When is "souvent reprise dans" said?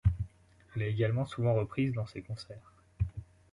1.27-2.07